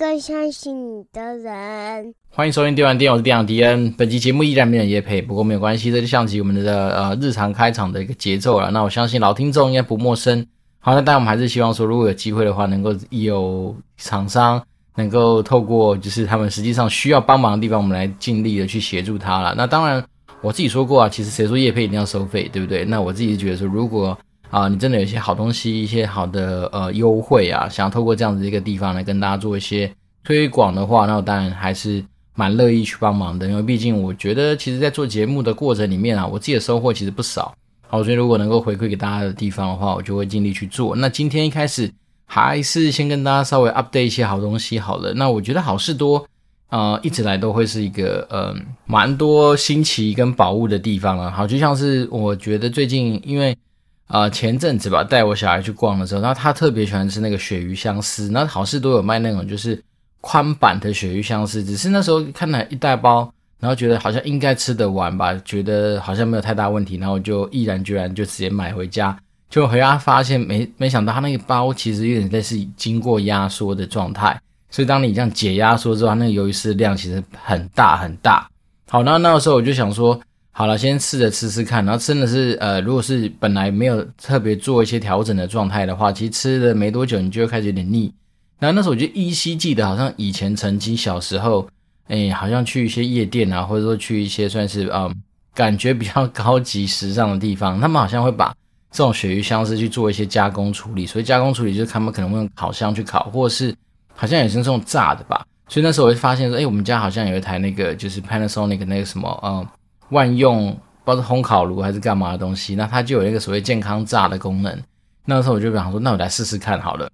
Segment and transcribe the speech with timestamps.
[0.00, 2.14] 更相信你的人。
[2.30, 3.92] 欢迎收听电玩店，我是店长迪恩。
[3.98, 8.70] 本期节目依然没有业配，不过没有关系，这就像极我们的呃日常开场的一个节奏了。
[8.70, 10.46] 那我相信老听众应该不陌生。
[10.78, 14.62] 好，那但我们还是希望说，如果有机会的话，能够有厂商
[14.94, 19.54] 能够透过就是他们实际上需要帮忙的地方，我们来尽力的去协助他了。
[19.54, 20.02] 那当然。
[20.40, 22.82] 我自己说过啊，其实谁说业配一定要收费，对不对？
[22.86, 24.16] 那我自己是觉得说，如果
[24.48, 29.92] 啊，你真的有一些好东西，一些好的呃优惠啊，想要透过这样子一个地方来跟大家做一些
[30.24, 33.46] 推广的话，那我当然还是蛮乐意去帮忙的。
[33.46, 37.54] 因为毕竟我觉得，其实，在做节目的过程里面啊，我自己的收获其实不少。
[37.88, 40.94] 好，所以如果能够回馈给大家的地方的话，我就会尽力去做。
[40.96, 41.90] 那今天一开始
[42.26, 45.12] 还是先跟大家稍微 update 一些好东西好了。
[45.14, 46.26] 那我觉得好事多。
[46.68, 48.54] 呃，一直来都会是一个呃
[48.86, 51.28] 蛮多新奇跟宝物的地方啊。
[51.28, 53.58] 好，就像是我觉得最近，因为
[54.06, 59.82] 呃前阵子吧，带我小孩去逛的时候，然后他特别喜欢吃那个鳕鱼香丝，那好事多有卖那种就是
[60.20, 69.16] 宽版的鳕鱼香丝，只是那时候看了一大包，然后觉得好像应该吃得完吧，觉得好像没有太大问题，然后就毅然决然就直接买回家，
[69.48, 74.40] 就回家发现没 没想到他那个包其实有点类似经过压缩的状态。
[74.70, 78.48] 所以当你这样解压缩之后，那个鱿鱼丝量其实很大很大。
[78.88, 80.20] 好，那那个时候我就想说，
[80.52, 81.84] 好了，先试着吃吃看。
[81.84, 88.12] 然后真的是，呃，如果是本来没有特别做一些调整的状态的话，其实吃了没多久，你就会开始有点腻。
[88.60, 91.66] 然后那时候我就依稀记得，好像以前曾经小时候，
[92.06, 95.12] 哎，好像去一些夜店啊，或者说去一些算是嗯
[95.52, 98.54] 感觉比较高级时尚的地方，他们好像会把
[98.92, 101.04] 这种鳕鱼香丝去做一些加工处理。
[101.04, 103.74] 所以加工处理就是他们可能会用烤箱去烤，或是。
[104.12, 109.66] 好像也是这种炸的吧，所以那时候我就发现说，哎，我们家好像有一台那个就是 Panasonic 那个什么，嗯，
[110.10, 114.78] 万用不知道是烘烤炉还是干嘛的东西，那它就有那个所谓健康炸的功能。
[115.24, 117.10] 那时候我就想说，那我来试试看好了。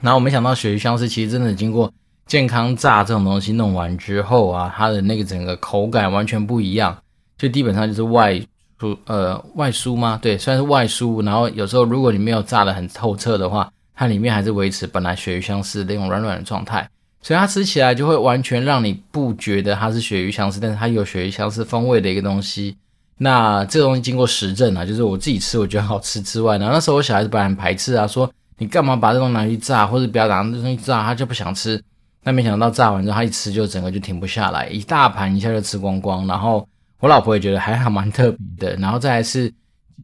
[0.00, 1.92] 然后我没想到鳕鱼香丝其实真的经过
[2.26, 6.96] 健康炸这种东西弄完之后啊，它的那个整个口感完全不一样，
[7.36, 8.34] 就基本上就是外
[8.78, 10.18] 酥呃外酥吗？
[10.22, 11.24] 对，算是外酥。
[11.24, 13.70] 然后有时候如果你没有炸得很透彻的话。
[13.96, 16.90] 它里面还是维持本来鳕鱼香丝那种软软的状态，
[17.22, 22.76] 所以它吃起来就会完全让你不觉得它是鳕鱼香丝，但是它有鳕鱼香丝风味的一个东西。
[23.18, 28.28] 那这个东西经过实证啊，就是我自己吃我觉得好吃之外呢，那时候我小孩子本来很排斥啊，说
[28.58, 31.82] 你干嘛把这种拿去炸，或者不要拿这东西炸，他就不想吃。
[32.22, 36.26] 那没想到炸完之后，他一吃就整个就停不下来，一大盘一下就吃光光。
[36.26, 36.66] 然后
[37.00, 39.52] 我老婆也觉得还还蛮特别的，然后再来是。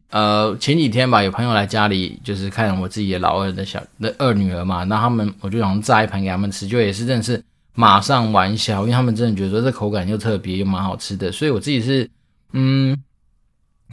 [0.09, 7.41] 呃，前几天吧，有朋友来家里，就是看我自己的老二的小的二女儿嘛，那他们我就想炸一盘给他们吃，就也是真的是
[7.73, 12.09] 马上完销，因为他们真的觉得说这口感又特别又蛮好吃的，所以我自己是，
[12.51, 12.97] 嗯，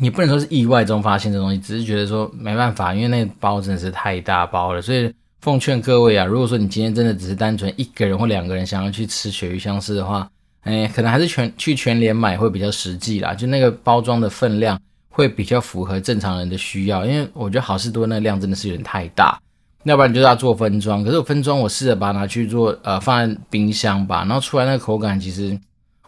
[0.00, 10.28] 你不能说是意外中发现这东西，只是觉得说没办法，因为那包真的是太大包了，所以奉劝各位啊，如果说你今天真的只是单纯一个人或两个人想要去吃鳕鱼香丝的话，
[10.62, 14.81] 哎，可能还是全去全联买会比较实际啦，就那个包装的分量。
[15.10, 19.36] 会比较符合正常人的需要，因为我觉得好事多那个量真的是有点太大，
[19.82, 21.03] 要不然你就要做分装。
[21.03, 25.59] 可是我分装，我试着把它拿去做，呃，放在冰箱吧，然后出来那个口感，其实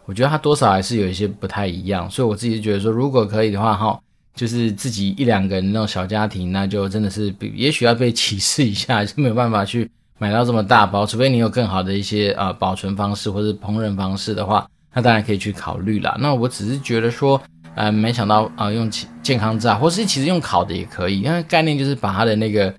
[0.05, 2.09] 我觉得它多少还是有一些不太一样。
[2.09, 3.99] 所以我自己觉得说，如果可以的话，哈，
[4.35, 16.17] 就是自己一两个人那种小家庭，那就真的是比也许要被歧视一下，就没有办法去买到这么大包，除非你有更好的一些呃保存方式或者烹饪方式的话，那当然可以去考虑啦。
[16.19, 17.41] 那我只是觉得说。
[17.73, 18.91] 呃，没想到啊、用
[19.23, 22.73] 健康炸，或是其实用烤的也可以，因为概念就是把它的那个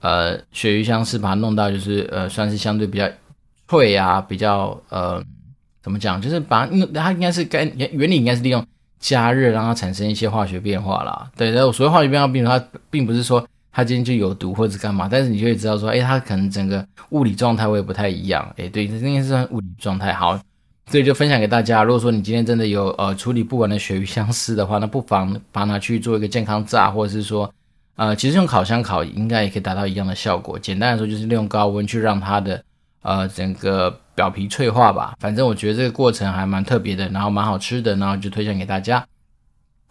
[0.00, 3.06] 呃鳕鱼香是把它弄到就是呃算是相对比较
[3.68, 5.22] 脆啊，比较呃
[5.82, 8.64] 怎么讲，就是把它它应该是该原原理应该是利用
[8.98, 11.30] 加热让它产生一些化学变化啦。
[11.36, 18.42] 对，然后所谓化学变化，并它并不是说它今天就有毒或者干嘛，但是你就会知道说，哎，它可能整个物理状态会不太一样。
[18.56, 20.38] 哎，对，这应该是算物理状态好。
[20.90, 27.48] 所以就分享给大家，如果说你今天真的有呃处理不完的鳕鱼香丝的话，那不妨把它去做一个健康炸，或者是说，
[27.94, 30.58] 呃，其实用烤箱烤应该也可以达到一样的效果。
[30.58, 32.60] 简单来说，就是利用高温去让它的
[33.02, 35.14] 呃整个表皮脆化吧。
[35.20, 39.06] 反正我觉得这个过程还蛮特别的，然后蛮好吃的，然后就推荐给大家。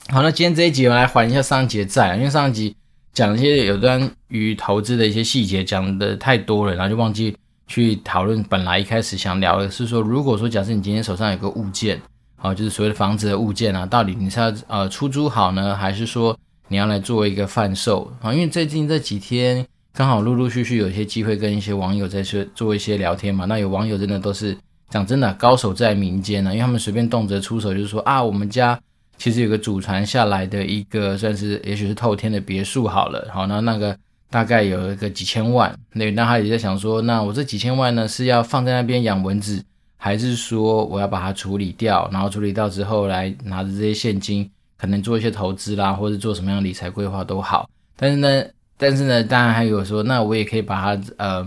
[0.09, 2.75] 好，那今天这一集我来还一下上一集的债，因为上一集
[3.13, 7.35] 讲一些有关于投资的一些细节讲的太多了，然后就忘记。
[7.71, 12.01] 去讨论本来一开始想聊的是说，如果说假设你今天手上有个物件，
[12.35, 16.35] 好，就是所谓的房子的物件啊，到底你是要呃出租好呢，还是说
[16.67, 18.33] 你要来做一个贩售啊？
[18.33, 24.57] 因为最近这几天刚好陆陆续续有一些机会跟一些网友在说做一些聊天嘛，那有网友真的都是
[24.89, 28.79] 讲真的高手在民间呢，因为他们随便动辄出手就是说啊，我们家
[29.17, 33.97] 其实有个祖传下来的一个算是也许是透天的别墅好了，好，那那个。
[34.31, 35.75] 大概有一个几千万。
[35.91, 39.59] 那那他也在想说，那我这几千万呢是要放在那边养蚊子，
[39.97, 44.47] 还是说我要把它处理掉，然后处理掉之后来拿着这些现金，
[44.77, 47.67] 可能做一些投资啦，或者做什么样的理财规划都好。
[47.95, 48.43] 但是呢，
[48.81, 51.45] 但是呢，当然还有说，那我也可以把它呃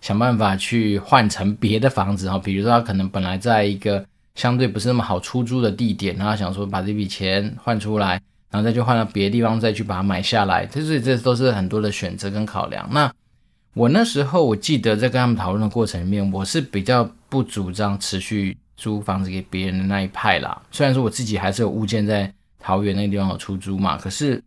[0.00, 4.02] 想办法去换成别的房子哈，比如说他可能本来在一个
[4.34, 8.12] 相对不是那么好出租的地点，然后想说把这笔钱换出来，
[8.50, 12.88] 然后再去换到别的地方，再去把它买下来，这所以这都是很多的选择跟考量。
[12.90, 13.12] 那
[13.74, 20.62] 我那时候我记得在跟他们讨论的过程里面，我是比较不主张持续租房子给别人的那一派啦。
[20.70, 24.42] 虽然说我自己还是有物件在桃园那个地方有出租嘛，可是。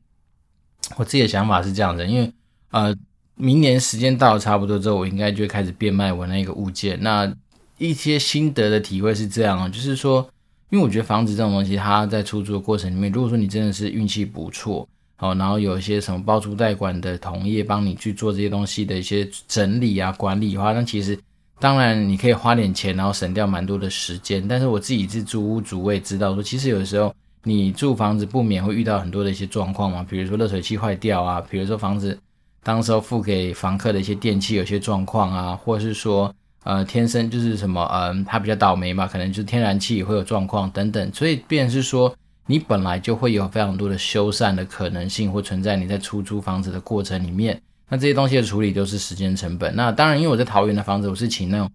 [0.98, 2.32] 我自己的想法是这样的，因为
[2.72, 2.96] 呃，
[3.36, 7.02] 明年时间到了差不多之后，我应该就会开始变卖我那个物件。
[7.02, 7.34] 那
[7.78, 10.28] 一些心得的体会是这样，就是说，
[10.70, 14.88] 因为我觉得房子这种东西，它在出租的过程里面，如果说你真的是运气不错，
[15.20, 21.18] 哦，然后有一些什么包租代管的同业帮你去做这些东西的一些整理啊、管理的话，那其实
[21.60, 24.46] 当然你可以花点钱，然后省掉蛮多的时间。
[24.48, 27.14] 但是我自己是租屋主，我也知道说，其实有的时候。
[27.44, 32.18] 你住房子不免会遇到很多的一些状况嘛，比如说热水器坏掉啊，比如说房子
[32.64, 49.76] 当时候付给房客的一些电器有些状况啊，或者是说呃天生就是什么呃他比较倒霉嘛，可能就是天然气会有状况等等，所以便是说你本来就会有非常多的修缮的可能性或存在你在出租房子的过程里面，那这些东西的处理都是时间成本。
[49.76, 51.70] 那当然因为我在桃园的房子我是请那种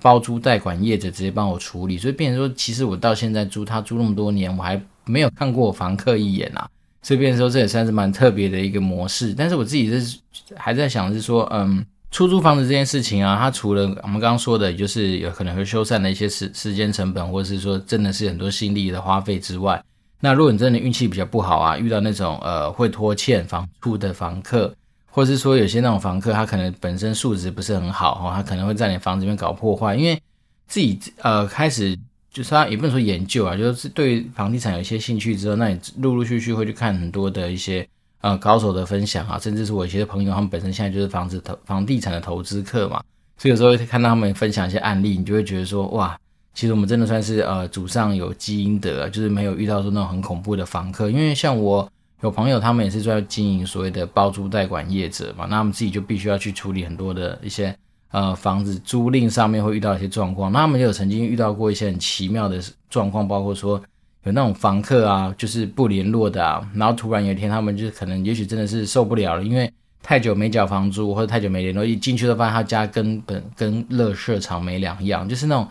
[0.00, 4.80] 包租代管业者直接帮我处理，所以变成说其实我到现在租他租那么多年我还。
[5.06, 6.66] 没有看过房客一眼啊，
[7.02, 9.34] 这边说这也算是蛮特别的一个模式。
[9.36, 10.18] 但是我自己是
[10.56, 19.84] 还在想是说，嗯，出租房子这件事情啊，它除了我们刚刚说的，就是有可能会修缮的一些时时间成本，或者是说真的是很多心力的花费之外，
[20.20, 24.74] 那如果你真的运气比较不好啊，遇到那种呃会拖欠房租的房客，
[25.14, 30.20] 或者是说有些那种房客他可能本身素质不是很好哈，他可能会在你房子里面搞破坏，因为
[30.66, 31.96] 自己呃开始。
[32.34, 37.88] 就是他也不能说研究啊，就是对房地产有一些兴趣之后，那你陆陆续续会去看很多的一些
[38.22, 43.00] 呃高手的分享啊，甚至是我一些朋友，他们本身现在就是房子投房地产的投资客嘛，
[43.38, 46.18] 所以有时候会看到他们分享一些案例，你就会觉得说哇，
[46.54, 51.88] 其实我们真的算是呃祖上有积阴德，就是没有遇到说那种很恐怖的房客，因为像我
[52.24, 57.76] 有朋友，他们也是在经营所谓的包租代管业者嘛，那他们自己就必须要去处理很多的一些。
[58.10, 63.82] 呃，房子租赁上面会遇到一些状况，那他们就有曾经遇到过一些很奇妙的状况，包括说
[64.22, 69.68] 有那种房客啊，就是不联络的啊，然后突然有一天他们就可能也许真的是受不了了，因为
[70.00, 75.66] 太久没缴房租或者太久没联络，一进去都发现他家根本跟垃圾场没两样，就是那种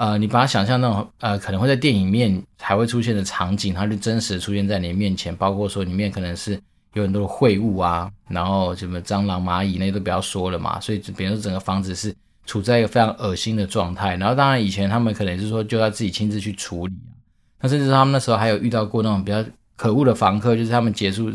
[0.00, 6.58] 呃，你把它想象那种呃，可能会在电影面才会出现的场景，它就真实出现在你面前，包括说里面可能是。
[6.94, 12.12] 有很多的秽物啊，然后什么蟑螂、蚂蚁那些都不要说了嘛，所以比如说整个房子是
[12.46, 14.16] 处在一个非常恶心的状态。
[14.16, 17.14] 然后当然以前他们可能是说就要自己亲自去处理啊，
[17.60, 19.40] 那甚至他们那时候还有遇到过那种比较
[19.76, 21.32] 可恶的房客，就是他们结束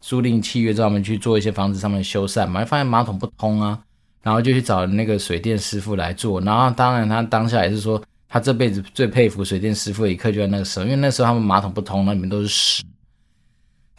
[0.00, 3.82] 租赁契约之后，他们去做一些房子上面的修缮嘛，发现马桶不通啊，
[4.26, 6.40] 然后就去找那个水电师傅来做。
[6.40, 12.82] 然后当然他当下也是说，他这辈子最佩服水电师傅的一刻就在那个时候，因为那时候他们马桶不通，那里面都是屎。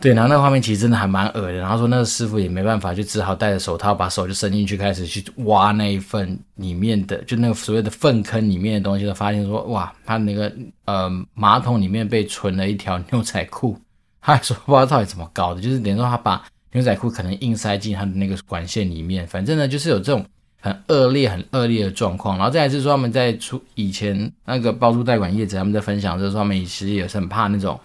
[0.02, 1.54] 对，然后那个画面其实真的还蛮恶的。
[1.54, 13.80] 然后说那个师傅也没办法，就只好戴着手套，把手就伸进去，开始去挖那一份里面的，就那个所谓的粪坑里面的东西，他发现说，哇，他那个呃马桶里面被存了一条 牛仔裤。
[14.22, 19.26] 他还说不知道到底怎么搞的，就是等于说他把牛仔裤可能硬塞进他的那个管线里面。
[19.28, 20.26] 反正呢，就是有这种
[20.60, 22.38] 很恶劣、很恶劣的状况。
[22.38, 27.80] 然后再来是说他们在出以前那个包租代管业者他们在分享的时候，他们其实也是很怕那种。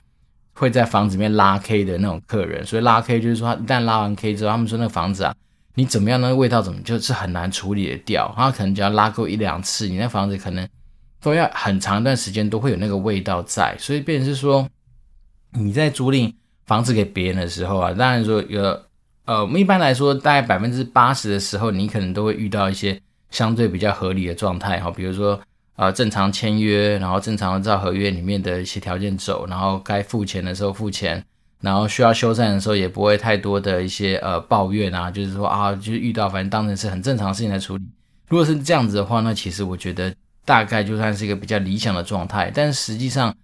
[0.55, 5.35] 会在房子里面拉 K 的那种客人，所以拉 K 就是说，一旦拉完 K 之后，他们说那个房子啊，
[5.75, 8.33] 你怎么样，那个味道怎么就是很难处理的掉。
[8.37, 10.69] 他可能只要拉够一两次，你那房子可能
[11.23, 13.75] 都要很长一段时间都会有那个味道在。
[13.79, 14.69] 所以变成是说，
[15.53, 16.31] 你在租赁
[16.67, 18.63] 房子给别人的时候啊，当然说有
[19.25, 23.01] 呃，我们一般来说大概百分之八十的时候，你可能都会遇到一些
[23.31, 25.41] 相对比较合理的状态哈，比如说。
[25.75, 31.25] 呃，正常签约，然后正常的照合约里面的一些条件走，然后该付钱的时候付钱，
[31.63, 37.85] 然后需要修缮的时候也不会太多的一些呃抱怨啊，就是说啊，就是遇到反正当成是很正常的事情来处理。
[38.29, 40.15] 如果是这样子的话，那其实我觉得
[40.45, 43.35] 大概就算是一个比较理想的状态，但实际上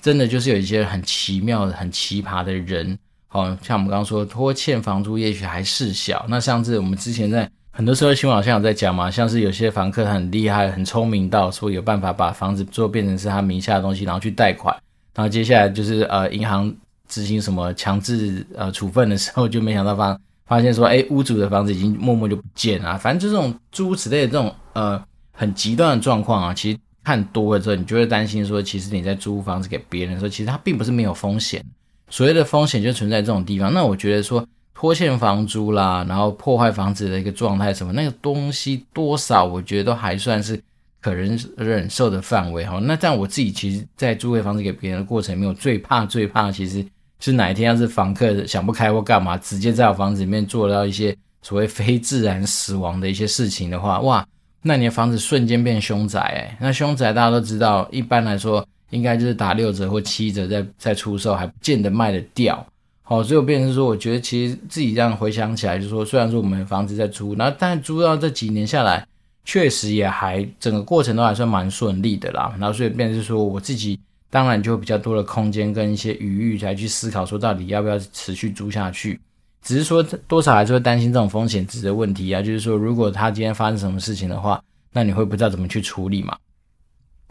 [0.00, 2.98] 真的就是有一些很奇妙、很奇葩的人，
[3.30, 7.50] 哦，像我们刚刚说拖欠房租，也许还事小，那像是我们之前在。
[7.70, 14.74] 很多时候新闻好像有在讲嘛，像是有些房客很厉害、很聪明到说有办法把房子做变成是他名下的东西，然后去贷款，
[15.14, 16.74] 然后接下来就是呃银行
[17.06, 22.96] 执行什么强制呃处分的时候，就没想到发发现说，哎，屋主的房子已经默默就不见了。
[22.96, 24.98] 反正就这种诸如此类的这种呃
[25.32, 31.64] 很极端的状况啊，其实看多了之后，你就会担心说，其实你在租房子给别人的时候，其实它并不是没有风险。
[32.10, 33.72] 所谓的风险就存在这种地方。
[33.72, 34.44] 那我觉得说
[34.74, 40.60] 拖欠房租啦，然后破坏房子的一个状态什么，那个东西多少，我觉得都还算是
[41.00, 42.80] 可忍忍受的范围哈。
[42.82, 46.84] 那这样我自己其实，在租回房子给别人的过程里面，我最怕最怕其实。
[47.18, 54.26] 是哪一天要是房客想不开或干嘛，直接在我房子里面做到一些所谓非自然死亡的一些事情的话，哇，
[54.66, 56.58] 那你的房子瞬间变凶宅哎！
[56.60, 62.66] 那凶宅大家都知道，一般来说应该就是打六折或七折再再出售，还不见得卖得掉。
[63.02, 69.06] 好，所以我变成说，我觉得其实自己这样回想起来，就是说，虽然说我们房子在租，然后但租到这几年下来，
[69.44, 72.54] 确实也还整个过程都还算蛮顺利的啦。
[72.58, 73.98] 然后所以变成说我自己。
[74.28, 79.18] 当然就比较多的空间跟一些余裕才去思考，说到底要不要持续租下去。
[79.66, 82.40] 只是说多少还是会担心这种风险值的问题啊。
[82.40, 86.38] 就是说，如果他今天发生什么事情的话，那你会不知道怎么去处理嘛？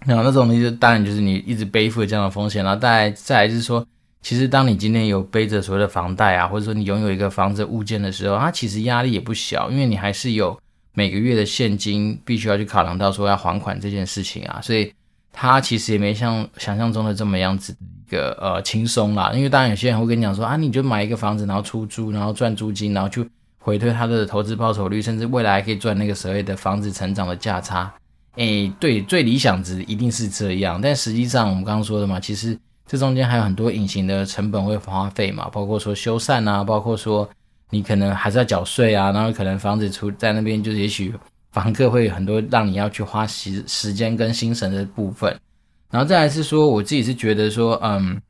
[0.06, 2.62] 那那种东西当然就是你一直背负这样的风险。
[2.62, 3.88] 然后再再来就是说，
[4.22, 10.60] 其实当你今天有背着所谓的房贷啊，或者说你拥有一个房子物件的时候，它其实压力也不小，因为你还是有
[10.94, 14.94] 每个月的现金必须要去考量到说要还款这件事情啊，所以。
[15.38, 17.76] 他其实也没像想象中的这么样子
[18.10, 23.26] 个呃轻松啦，因为当然有些人会跟你讲说啊，你就买一个房子，然后出租，然后赚租金，然后就
[23.60, 27.94] 回推他的投资报酬率，甚至未来还可以赚那个所谓的房子成长的价差。
[28.36, 37.30] 诶，对，最理想值一定是这样，但实际上我们刚刚说的嘛，其实这中间还有很多隐形的成本会花费嘛，包括说修缮啊，包括说
[37.70, 41.14] 你可能还是要缴税啊，然后可能房子出在那边就是也许。
[41.52, 45.34] 房客会有很多让你要去花时时间跟心神的部分，
[45.96, 48.22] 然后再来是说，我自己是觉得说，嗯，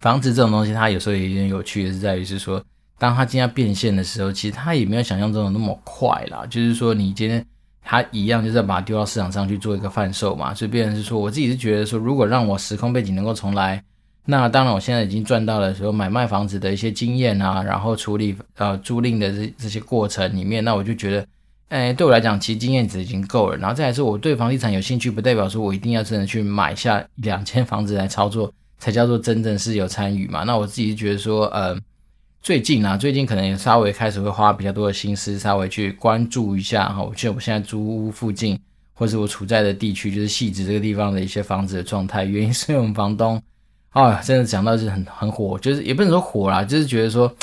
[0.00, 2.60] 房子这种东西，它有时候也有点有趣的是在于是说，
[2.98, 6.44] 当它今天变现的时候，其实它也没有想象中的那么快啦。
[6.50, 7.46] 就是说，你今天
[7.84, 13.80] 它一样就是要把它丢到市场上去做一个贩售嘛，所以变成是说，我自己是觉得说，如果让我时空背景能够重来，
[14.26, 21.24] 那当然我现在已经赚到了说买卖房子的一些经验啊，然后处理呃租赁的这这些过程里面，那我就觉得。
[21.72, 23.56] 哎，对我来讲，其实经验值已经够了。
[23.56, 30.44] 然后再来说，我对房地产有兴趣，不代表说我一定要真的去买下两间房子来操作，才叫做真正是有参与嘛。
[30.44, 31.74] 那我自己觉得说，呃，
[32.42, 37.02] 最近啊，最近可能也稍微开始会花比较多的心思，稍微去关注一下哈。
[37.02, 38.60] 我觉得我现在租屋附近，
[38.92, 42.26] 或是我处在的地区，就是细致这个地方的一些房子的状态。
[42.26, 43.42] 原因是因为我们房东，
[43.92, 47.34] 啊，真的讲到是很很火，就是也不能说火啦，就是觉得说，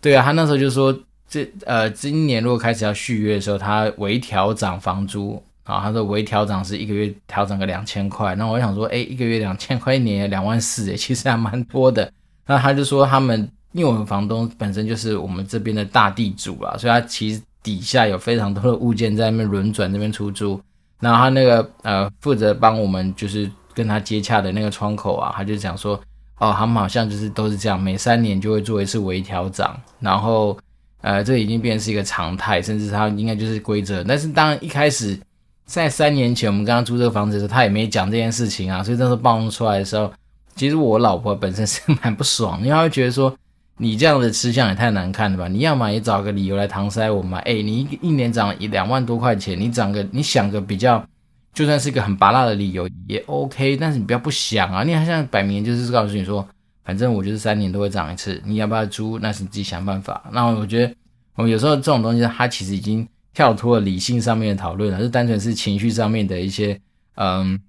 [0.00, 0.98] 对啊，他那时候就说。
[1.32, 12.12] 这呃，今年如果开始要续约的时候，他微调涨房租啊，他说微调涨是一个月调整个两千块，那我想说，哎，一个月两千块，一年两万四，哎，其实还蛮多的。
[12.46, 20.60] 那他就说他们，因为我们房东本身就是我们这边的大地主啦，所以他其实底下有非常多的物件在那边轮转，那边出租。
[21.00, 25.98] 然后他那个呃负责帮我们就是跟他接洽的那个窗口啊，他就讲说，
[26.36, 30.54] 哦，他们好像就是都是这样，每三年就会做一次微调涨，然后。
[31.02, 34.02] 呃，这已经变成是一个常态，甚至它应该就是规则。
[34.04, 35.18] 但是当一开始
[35.66, 40.12] 在三年前我们刚刚租这个房子的时候，他也没讲这件事情啊，所以当时候暴露出来的时候，
[40.54, 43.34] 其实我老婆本身是蛮不爽，因为她会觉得说
[43.78, 45.48] 你这样的吃相也太难看了吧？
[45.48, 47.38] 你要么也找个理由来搪塞我嘛。
[47.40, 51.04] 哎，你一一年涨一两万多块钱，你涨个你想个比较，
[51.52, 56.46] 就算是一个很拔辣的理由也 OK，但是你不要不想啊，你好像摆明就是告诉你说。
[56.84, 59.18] 反正我就是三年都会涨一次，你要不要租？
[59.20, 60.22] 那是你自己想办法。
[60.32, 60.94] 那我觉得，
[61.36, 66.80] 我有时候这种东西，它其实已经跳脱了理性上面的讨论了，是单纯是情绪上面的一些，
[67.14, 67.60] 嗯，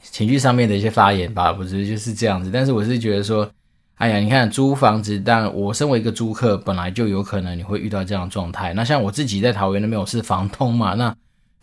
[0.00, 1.52] 情绪上面的一些发言吧。
[1.58, 2.50] 我觉得就是这样子。
[2.52, 3.50] 但是我是觉得说，
[3.96, 8.74] 哎呀，你看租房子，但我身为一个租客，本来就有可能你会遇到这样的状态。
[8.74, 11.14] 那像我自己在桃园那边，我是房东嘛，那。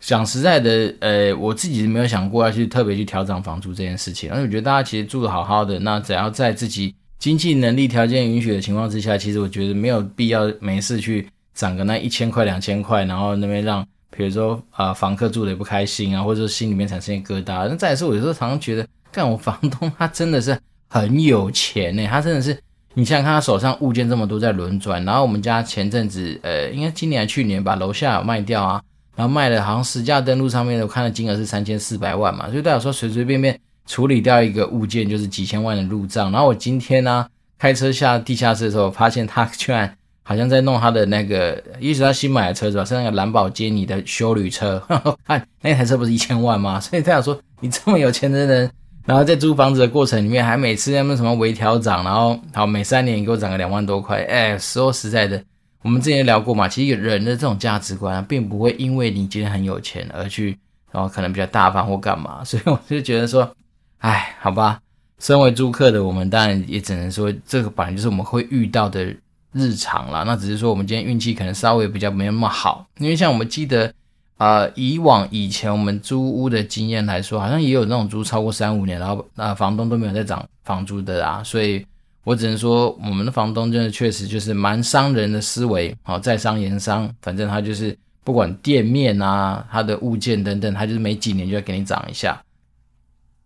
[0.04, 17.68] 讲实在的，呃，我自己是没有想过要去特别去调整房租这件事情，而且我觉得大家其实住得好好的，那只要在自己经济能力条件允许的情况之下，其实我觉得没有必要没事去涨个那一千块两千块，然后那边让比如说啊、房客住的不开心啊，或者说心里面产生一个疙瘩。
[17.68, 22.58] 那再来说，我有时候常常觉得，干我房东 他真的是很有钱呢，他真的是，
[22.94, 28.82] 你想想看他手上物件这么多在轮转，然后我们家前阵子，呃，应该今年还去年把楼下有卖掉啊。
[29.14, 36.32] 然后卖了，好像实价登录上面的，我看的金额是三千四百万嘛，所以代表说随随便便处理掉一个物件就是几千万的入账。
[36.32, 37.26] 然后我今天呢、
[37.58, 44.82] 开车下地下室的时候，发现他居然好像在弄他的那个，也许他新买的车子吧，是那个蓝宝坚尼的修旅车。
[45.26, 46.80] 看那台车不是一千万吗？
[46.80, 48.70] 所以代表说你这么有钱的人，
[49.04, 55.42] 然后在租房子的过程里面，还每次那么什么微调涨，然后好每三年你给我涨个两万多块，哎，说实在的。
[55.82, 60.56] 我们之前聊过嘛，其实人的这种价值观啊，并不会因为你今天很有钱而去，
[60.92, 63.52] 然后可能比较大方或干嘛， 所以我就觉得说，
[63.98, 64.80] 哎，好吧，
[65.18, 69.12] 身为租客的我们，当然也只能说，这个本来就是我们会遇到的
[69.52, 70.22] 日常啦。
[70.24, 73.92] 那只是说我们今天运气可能稍微比较没那么好，因为像我们记得，
[74.38, 81.84] 呃，以往以前我们租屋的经验来说，好像也有那种租超过三五年，然后那房东都没有在涨房租的啊，所以。
[82.24, 92.40] 我只能说，我们的房东真的确实就是蛮商人的思维，好，在商言商，反正他就是不管店面啊，他的物件等等，他就是每几年就要给你涨一下。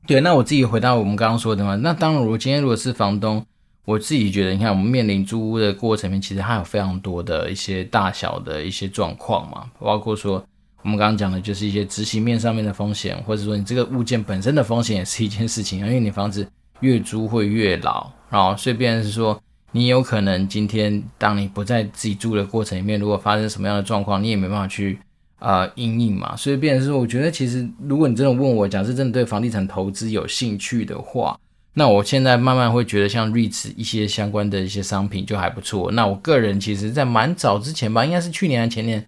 [0.07, 3.43] 对，那我自己回到我们刚刚说的嘛，那当然，我今天如果是房东，
[3.87, 10.45] 我自己觉得，你看我们面临租屋的过程面，其实还有非常多的一些大小的一些状况嘛，包括说
[10.83, 16.47] 我们刚刚讲的就是一些执行面上面的风险，或者说你这个物件本身的风险也是一件事情，因为你房子
[16.81, 18.13] 越租会越老。
[18.37, 19.41] 然后，所以变成是说，
[19.73, 24.99] 你有可能今天当你不在自己住的过程里面，如果发生什么样的状况，你也没办法去
[25.39, 26.37] 呃因应嘛。
[26.37, 31.39] 所以变成是说，我觉得其实如果你真的问我，假设真的对房地产投资有兴趣的话，
[31.73, 35.91] 那我现在慢慢会觉得像 REITs 一些相关的一些商品就还不错。
[35.93, 39.03] 那我个人其实在蛮早之前吧，应该是去年还前年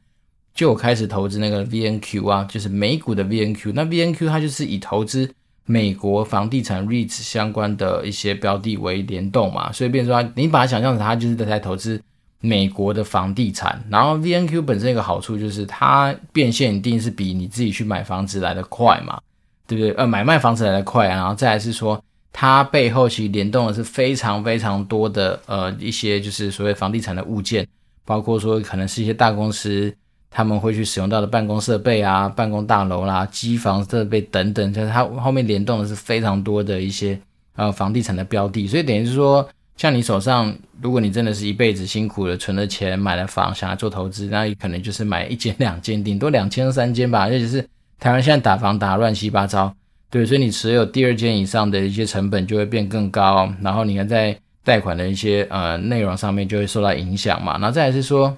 [0.55, 3.73] 就开始投资那个 VNQ 啊，就是美股的 VNQ。
[3.75, 5.31] 那 VNQ 它就是以投资。
[5.71, 12.03] 美国房地产 REITs 相关的一些标的为联动嘛，所以变成说，你把它想象成它就是在投资
[12.41, 13.85] 美国的房地产。
[13.91, 19.21] 然后 VNQ 本身一个好处就是它变现一定是比你自己去买房子来的快嘛，
[19.67, 19.93] 对不对？
[19.93, 21.17] 呃，买卖房子来的快啊。
[21.17, 27.69] 然后再来是说，它背后其实联动的是非常非常多的呃一些就是所谓房地产的物件，
[28.07, 29.95] 包括说可能是一些大公司。
[30.31, 37.19] 他们会去使用到的办公设备啊、办公大楼啦、机房设备等等，就是它后面联动的是非常多的一些
[37.57, 47.23] 呃房地产的标的，所以等于是说，像你手上，如果你真的是一辈子辛苦的存了钱买了房，想要做投资，那你可能就是买一间两间，顶多两间三间吧。
[47.23, 47.67] 而且是
[47.99, 49.75] 台湾现在打房打乱七八糟，
[50.11, 57.53] 对，所以你持有第二间以上的一些成本就会变更高，然后你看在贷款的一些呃内容上面就会受到影响嘛。
[57.55, 58.37] 然后再来是说。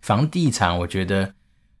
[0.00, 1.30] 房地产，我觉得，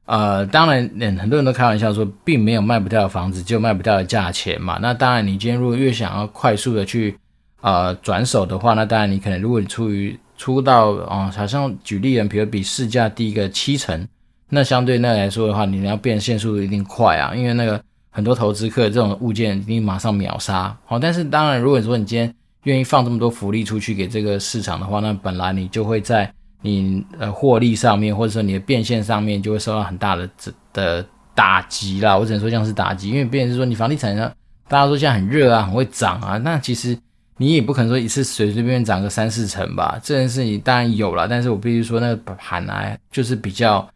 [0.04, 0.82] 呃，当然，
[1.18, 4.78] 很多人都开玩笑说，并没有卖不掉的房子，就卖不掉的价钱嘛。
[4.82, 7.16] 那当然，你今天如果越想要快速的去，
[7.60, 14.06] 呃，转手的话，那当然你可能，如果你出于出到，啊、好像举例人，比如比市价低个七成，
[14.48, 20.76] 那相对那来说的话，你要变现速度一定快啊，因为那个很多投资客这种物件一定马上秒杀。
[20.84, 26.30] 好，但是当然，如果说你今天愿意放这么多福利出去给这个市场的话，那本来你就会在。
[26.62, 32.16] 你呃获利上面，或者说你的变现上面，就会受到很大的这的打击啦。
[32.16, 34.30] 我只能说这样是打击，因为变成是说你房地产上，
[34.68, 36.96] 大家说现在很热啊，很会涨啊，那其实
[37.38, 39.98] 你也不可能说一次随随便便涨个三四成吧。
[40.02, 43.88] 这件事情当然有了，但是我必须说那个盘来就是比较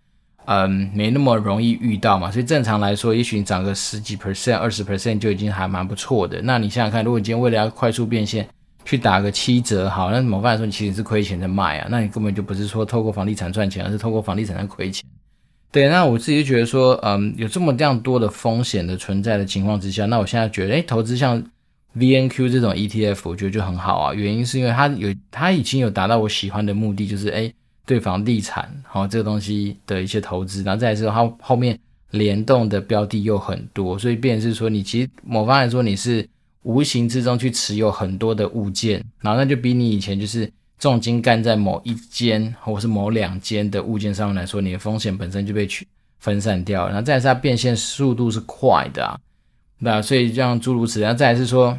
[0.46, 2.30] 嗯没那么容易遇到嘛。
[2.30, 6.40] 所以正常来说，也许你涨个十几 percent、二十 percent 就已经还蛮不错的。
[6.42, 8.48] 那你想想看，如果你今天为了要快速变现，
[8.84, 15.04] 去打个七折，好，那某方来说，你其实是亏钱在卖啊，那你根本就不是说透过房地产赚钱，而是透过房地产在亏钱。
[15.72, 21.42] 对，那我自己就觉得说，嗯，有这么这样多的风险的存在的情况之下，那我现在觉得，诶，投资像
[21.96, 24.14] VNQ 这种 ETF，我觉得就很好啊。
[24.14, 27.52] 原因是因为它有，它已经有达到我喜欢的目的，就是诶，
[27.86, 31.78] 对房地产好这个东西的一些投资，然后再来之后，它后面
[32.10, 36.28] 联动的标的又很多，所以变成是说，你其实某方来说你是。
[36.64, 45.86] 无形之中去持有很多的物件，然后那就比你以前就是重金干在某一间或是某两间的物件上面来说，你的风险本身就被去
[46.18, 46.88] 分散掉了。
[46.88, 49.18] 然后再来是它变现速度是快的啊，
[49.78, 51.00] 那所以这样诸如此。
[51.00, 51.78] 然后再来是说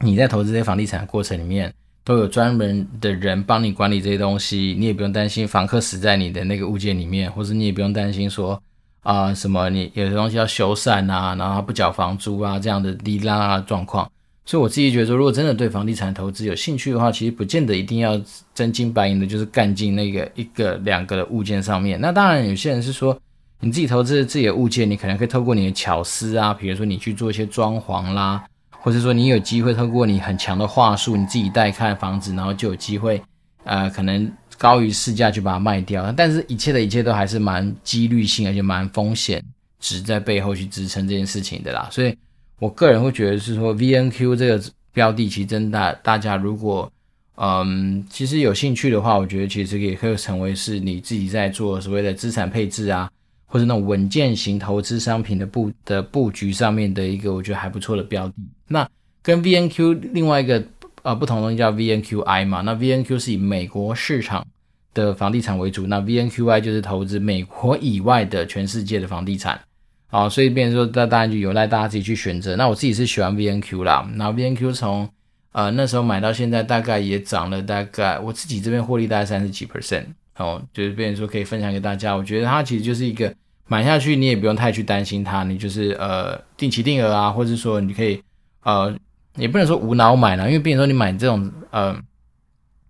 [0.00, 8.62] 你在投资这些房地产的过程里面，都有专门的人帮你管理这些东西，你也不用担心房客死在你的那个物件里面，或者你也不用担心说。
[9.02, 14.10] 啊、什么你有些东西要修缮啊，然后不缴房租啊，这样的哩啦啦的状况。
[14.44, 18.20] 所以我自己觉得说，如果真的对房地产投资有兴趣的话，其实不见得一定要
[18.54, 22.00] 真金白银的，就是干进那个一个两个的物件上面。
[22.00, 23.18] 那当然，有些人是说，
[23.60, 33.22] 你自己投资自己的物件，你可能可以透过你的巧思啊，比如说你去做一些装潢啦，或者说你有机会透过你很强的话术，你自己带看房子，然后就有机会，
[33.64, 34.30] 呃，可能。
[34.58, 39.42] 高于市价就把它卖掉，但是一切的一切都还是蛮几率性，而且蛮风险
[39.78, 41.88] 值在背后去支撑这件事情的啦。
[41.92, 42.12] 所以
[42.58, 44.60] 我个人会觉得是说，VNQ 这个
[44.92, 46.90] 标的其实真的大家如果
[47.36, 53.08] 嗯其实有兴趣的话，我觉得其实也可以成为是你自己在做所谓的资产配置啊，
[53.46, 58.34] 或者那种稳健型投资商品的布的布局上面的一个我觉得还不错的标的。
[58.66, 58.88] 那
[59.22, 60.60] 跟 VNQ 另外一个。
[61.02, 64.46] 呃，不同东西叫 VNQI 嘛，那 VNQ 是以美国市场
[64.94, 69.60] 的房地产为主，那 VNQI 就是投资美国以外的全世界的房地产。
[70.10, 72.56] 啊，所以变成说，那当然就有赖大家自己去选择。
[72.56, 75.06] 那我自己是喜欢 VNQ 啦，那 VNQ 从
[75.52, 80.04] 呃那时候买到现在，大概也涨了大概我自己这边获利大概三十几 percent。
[80.38, 82.16] 哦，就是变成说可以分享给大家。
[82.16, 83.30] 我觉得它其实就是一个
[83.66, 88.22] 买下去，你也不用太去担心它，你就是呃定期定额啊，或者说你可以
[88.62, 88.96] 呃
[89.38, 91.98] 也不能说无脑买啦，因为比如说你买这种呃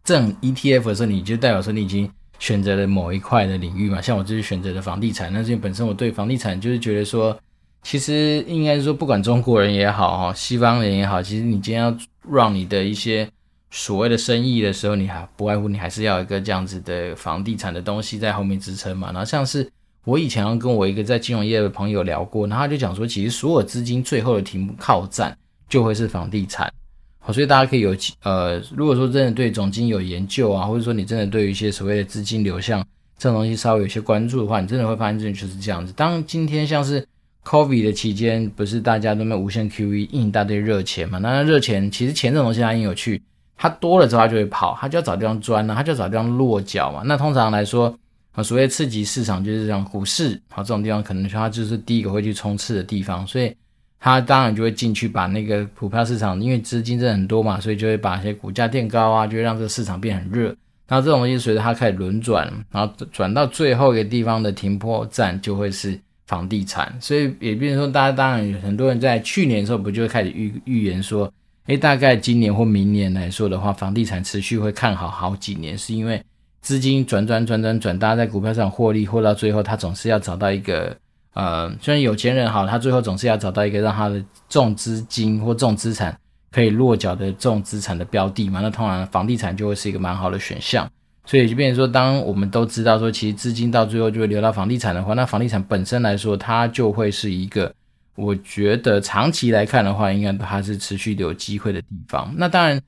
[0.03, 2.11] 这种 ETF 的时候，你就代表说你已经。
[2.41, 5.29] 选择了某一块的领域嘛，像我就是选择了房地产。
[5.33, 7.37] 那是因为本身我对房地产就是觉得说，
[7.83, 11.97] 其实应该是说，不管中国人也好哈，西方人也好，其实你今天要
[12.31, 13.29] 让你的一些
[13.73, 19.09] 所谓的生意的时候，你还不外乎你还是要一个这样子的房地产的东西在后面支撑嘛。
[19.09, 19.69] 然后像是
[20.05, 25.37] 我以前跟我一个在金融业的朋友聊过，然后他就讲说，其实所有资金最后的题目靠站
[25.69, 26.73] 就会是房地产。
[27.21, 32.83] 好所以大家可以有呃，如果说真的对总经有研究啊，或者说你真的对于一些所谓的资金流向
[33.19, 35.93] 这种东西稍微有些关注的话，你真的会发现这就是这样子。
[35.93, 37.07] 当今天像是
[37.45, 41.19] COVID 的期间，不是大家都没有无限 QE 印一大堆热钱嘛？
[41.19, 43.21] 那热钱其实钱这种东西它很有趣，
[43.59, 47.03] 它多了之后它就会跑，它就要找地方钻呢，它就要找地方落脚嘛。
[47.05, 47.95] 那通常来说
[48.33, 53.55] 啊，所谓刺激市场就是这样，股市好这种地方可能它就是第一个会去冲刺的地方，所以。
[54.01, 60.55] 他当然就会进去把那个股票市场，因为资金真的很多嘛，所以就会把一些股价垫高啊，就会让这个市场变很热。
[60.87, 66.97] 然后这种东西随着它开始轮转，然后转到最后一个地方的停泊站就会是房地产。
[67.01, 71.31] 所以也变成说，大家当然有很多人在去年的时候不就会开始预预言说，
[71.67, 76.23] 诶，大概今年或明年来说的话，房地产持续会看好好几年，是因为
[76.63, 80.97] 资金转转转转转，大家在股票上获利，获到最后，他总是要找到一个。
[81.39, 86.19] 呃，虽然有钱人好，他最后总是要找到一个让他的重资金或重资产
[86.51, 90.91] 可以落脚的重资产的标的嘛，那通常房地产就会是一个蛮好的选项。
[91.25, 97.73] 所以就变成说，当我们都知道说，其实资金到最后就会流到房地产的话，那房地产本身来说，它就会是一个，
[98.17, 102.35] 我觉得长期来看的话，应该还是持续的有机会的地方。
[102.37, 102.83] 那当然，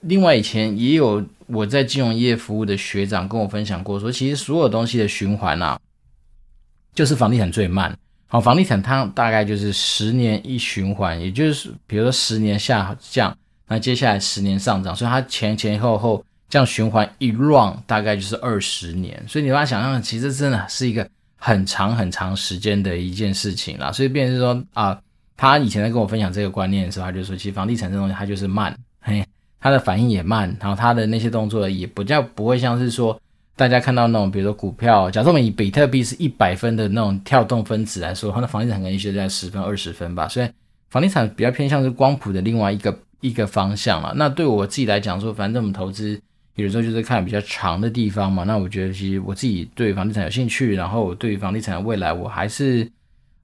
[0.00, 5.78] 另外以前也有我在金融业服务的学长跟我分享过说，其实所有东西的循环啊。
[6.96, 7.94] 就是房地产最慢，
[8.26, 13.36] 好，房地产它大概就是十年一循环，也就是比如说十年下降，
[13.68, 21.06] 那接下来十年上涨，所以它前前后后这样循环一 run 大概就是二十年，所以你把它想象，其实真的是一个
[21.36, 23.92] 很长很长时间的一件事情啦。
[23.92, 24.98] 所以变成是说啊、
[25.36, 29.22] 他以前在跟我分享这个观念的时候，他就说，其实房地产这东西它就是慢，嘿，
[29.60, 33.20] 它的反应也慢，然后它的那些动作也不叫不会像是说。
[33.56, 40.28] 大家看到那种，比如说股票，假设我们以比特币是一百分的那种跳动分子来说，它的房地产可能是在十分、二十分吧。
[40.28, 40.48] 所以
[40.90, 44.12] 房地产比较偏向是光谱的另外一个一个方向了。
[44.14, 46.20] 那对我自己来讲说，反正我们投资
[46.56, 48.44] 有的时候就是看比较长的地方嘛。
[48.44, 52.86] 那我觉得其实我自己对房地产有兴趣，然后我对房地产的未来我还是，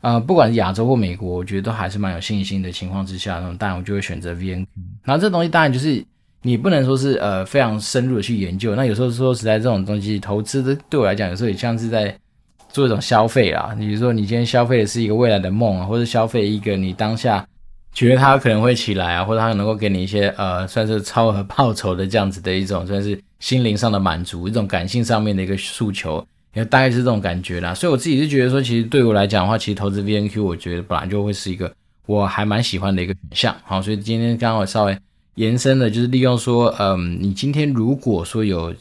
[0.03, 4.67] 呃，不管是亚洲或美国，我觉得都还是蛮有信心的情况之下，那当然我就会选择 VNQ。
[5.05, 6.05] 然后这东西当然就是。
[6.45, 12.13] 你不能说是呃非常深入的去研究，那有时候说实在这种东西投资对我来讲，有时候也像是在
[12.69, 13.73] 做一种消费啦。
[13.79, 17.47] 你比如说你今天消费的是一个未来的梦啊，或者消费一个你当下
[17.93, 27.73] 觉得它可能会起来啊，或者它能够给你一些呃算是超额报酬的这样子的一种算是心灵上的满足，一种感性上面的一个诉求，也大概是这种感觉啦。
[27.73, 31.73] 所以我自己是觉得说，其实对我来讲的话，其实投资 VNQ 我觉得本来就会是一个
[32.07, 33.57] 我还蛮喜欢的一个选项。
[33.65, 34.99] 好，所以今天刚好稍微。
[35.37, 38.75] 延伸的，就是利用说，嗯，你今天如果说有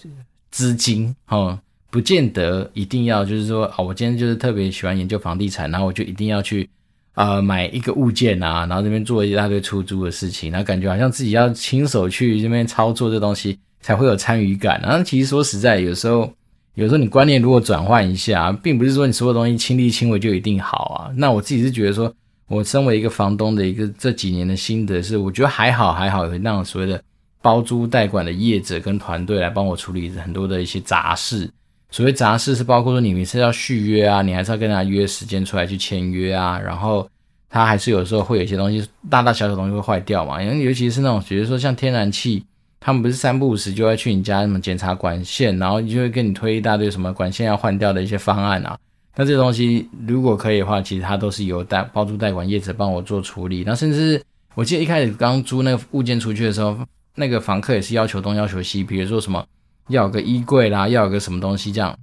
[0.49, 1.57] 资金，哦，
[1.89, 6.69] 不见得一定要，就是说，啊，我今天就是特别喜欢研究房地产，然后我就一定要去，
[7.15, 14.79] 呃，买一个物件啊，然后这边做一大堆出租的事情，然后感觉好像自己要亲手去这边操作这东西才会有参与感。
[14.83, 16.29] 然后其实说实在，有时候，
[16.75, 21.11] 有时候你观念如果转换一下，并不是说你所有东西亲力亲为就一定好啊。
[21.15, 22.13] 那我自己是觉得说。
[22.51, 27.01] 我身为一个房东的一个这几年的心得是，我觉得还好还好，有那种所谓的
[27.41, 31.49] 包租代管的业者跟团队来帮我处理很多的一些杂事。
[31.89, 37.07] 所谓杂事是包括说你每次要续约啊，你还是要跟他约时间出来去签约啊，然后
[37.49, 42.43] 他还是有时候会有一些东西大大小小东西会坏掉嘛，因为尤其是那种比如说像天然气，
[42.79, 48.77] 他们不是三不五时就要去你家什么检查管线，然后就会跟你推一大堆什么管线要换掉的一些方案啊。
[49.15, 53.63] 那这东西如果可以的话，其实它都是由代包租代管业者帮我做处理。
[53.65, 54.21] 那甚至
[54.55, 56.77] 我记得一开始刚租那个物件出去的时候，
[57.15, 59.45] 那个房客也是要求东要求西，比如说什么
[59.89, 61.97] 要有个衣柜啦，要有个什么东西这样。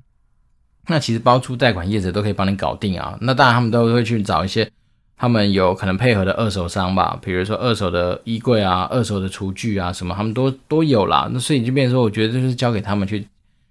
[0.87, 3.17] 那其实包租代管业者都可以帮你搞定啊。
[3.23, 4.71] 那当然他们都会去找一些
[5.17, 11.29] 他们有可能配合的二手商吧，比如说二手的衣柜啊、二手的厨具啊什么，他们都都有啦。
[11.33, 13.27] 那所以就变成说，我觉得就是交给他们去。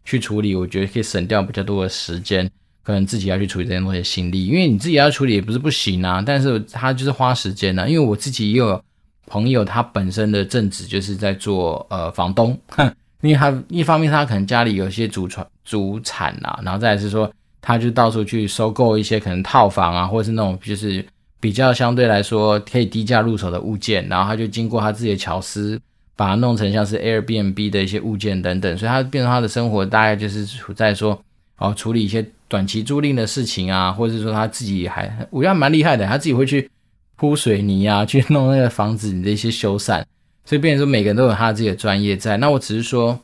[0.10, 2.50] 去处理，我觉得可以省掉比较多的时间，
[2.88, 8.82] 可能自己要去处理这些东西的心力，因为你自己要处理也不是不行啊，但是他就是花时间呢、因为我自己也有
[9.26, 21.06] 朋友，他本身的正职就是在做呃房东，哼， 因为他一方面他可能家里有些祖传祖产啊，然后再来是说他就到处去收购一些可能套房啊，或者是那种就是
[21.42, 25.78] 比较相对来说可以低价入手的物件，然后他就经过他自己的巧思。
[26.16, 31.22] 把它弄成像是 Airbnb 的一些物件等等，所以他变成他的生活大概就是处在说
[31.60, 36.70] 哦，处理一些短期租赁的事情啊，或者是说他自己还我觉得蛮厉害的，他自己会去
[37.16, 40.04] 铺水泥啊， 去弄那个房子你的一些修缮，
[40.46, 42.38] 所以变成说每个人都有他自己的专业在。
[42.38, 43.20] 那我只是说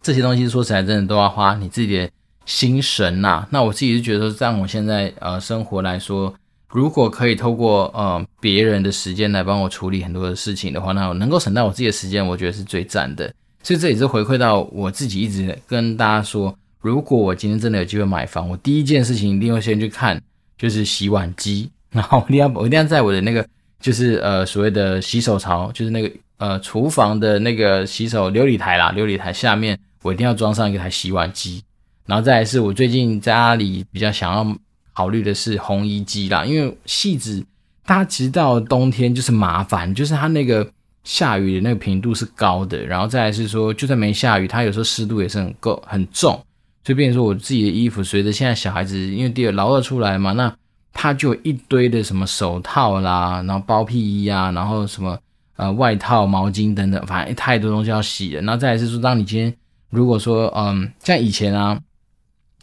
[0.00, 2.10] 这些东西说起来真的都要花你自己的
[2.46, 6.34] 心神呐、那我自己是觉得说，在我现在呃生活来说。
[6.70, 13.32] 如果可以透过呃别人的时间来帮我处理很多的事情的话，那我能够省到我自己的时间，我觉得是最赞的。
[13.62, 20.20] 所以这也是回馈到我自己一直跟大家说，如果我今天真的有机会买房，我第一件事情一定会先去看
[20.56, 23.46] 就是洗碗机，然后我一定要我一定要在我的那个
[23.80, 31.62] 就是呃所谓的洗手槽，就是那个呃厨房的那个洗手流理台啦，流理台下面我一定要装上一台洗碗机，
[32.06, 34.56] 然后再来是我最近在家里比较想要。
[34.94, 37.40] 考虑的是烘衣机啦，因为汐止，
[37.86, 40.68] 大家其实到冬天就是麻烦，就是它那个
[41.04, 46.44] 下雨的那个频度是高的，然后再来是说，就算没下雨，它有时候湿度也是很够很重，
[46.88, 50.50] 所以变成说我自己的衣服，随着现在小孩子因为第二老二出来嘛，那
[50.94, 55.18] 他就有一堆的什么手套啦，然后包屁衣啊，然后什么
[55.56, 58.40] 呃外套、毛巾等等，反正太多东西要洗了。
[58.40, 59.54] 然后再来是说，当你今天
[59.90, 61.78] 如果说嗯像以前啊，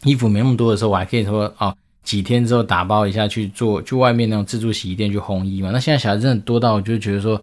[0.02, 1.72] 衣服没那么多的时候，我还可以说哦。
[2.02, 5.70] 几天之后打包一下去做，去外面那种自助洗衣店去烘衣嘛。
[5.72, 7.42] 那现在小孩真的多到，我就觉得说，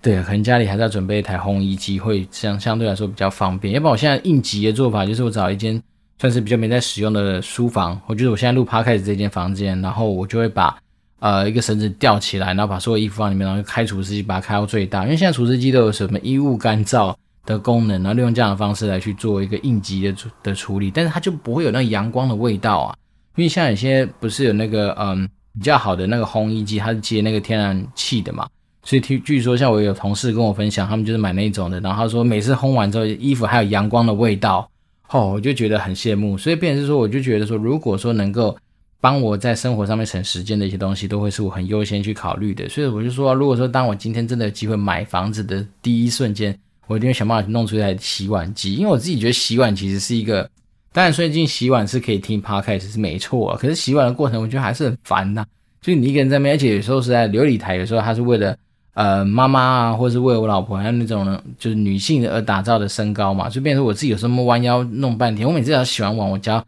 [0.00, 3.74] 对，可能家里还是要准备一台烘衣机，会相相对来说比较方便。
[3.74, 5.82] 要不然我现在应急的做法就是我找一间
[6.18, 10.76] 算是比较没在使用的书房，我觉得我现在录 podcast 这间房间，然后我就会把
[11.18, 15.04] 呃一个绳子吊起来，然后把所有衣服放里面，然后开除湿机把它开到最大。
[15.04, 22.96] 因为现在除湿机都有什么衣物干燥的功能，然后利用这样的方式来去做一个应急的的处理，但是它就不会有那阳光的味道啊。
[23.36, 28.46] 因为像有些不是有那个嗯比较好的那个烘衣机，它是接那个天然气的嘛，
[28.84, 34.70] 所以听据说像我有同事跟我分享，他们就是买那种的，然后他说每次烘完之后衣服还有阳光的味道，
[35.10, 36.36] 哦，我就觉得很羡慕。
[36.36, 38.56] 所以变成是说，我就觉得说，如果说能够
[39.00, 42.68] 帮我在生活上面省时间的一些东西，都会是我很优先去考虑的。
[42.68, 50.48] 所以我就说，如果说当我今天真的有机会买房子的第一瞬间，我一定会想办法弄出一台洗碗机，因为我自己觉得洗碗其实是一个。
[50.92, 55.44] 当然，最近洗碗是可以听 podcast 是没错啊，可是洗碗的过程我觉得还是很烦呐。
[55.80, 58.56] 就你一个人在那边，而且有时候是在流理台，有时候他是为了
[58.94, 65.46] 呃妈妈啊，或者是为我老婆，还有那种就是女性而打造的身高嘛，就变成我自己有时候弯腰弄半天。
[65.46, 66.64] 我每次要洗完碗，我脚